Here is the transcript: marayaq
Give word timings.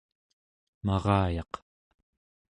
marayaq 0.85 1.51